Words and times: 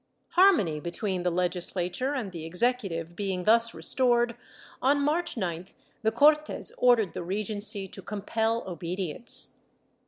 ^ 0.01 0.03
Harmony 0.29 0.79
between 0.79 1.21
the 1.21 1.29
legislature 1.29 2.15
and 2.15 2.31
the 2.31 2.43
executive 2.43 3.15
being 3.15 3.43
thus 3.43 3.71
restored, 3.71 4.35
on 4.81 4.99
March 4.99 5.35
9th 5.35 5.75
the 6.01 6.11
Cortes 6.11 6.71
ordered 6.79 7.13
the 7.13 7.21
Regency 7.23 7.87
to 7.87 8.01
compel 8.01 8.67
obedience. 8.67 9.57